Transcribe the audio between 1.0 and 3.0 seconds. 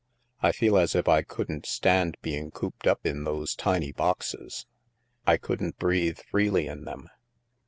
I couldn't stand being cooped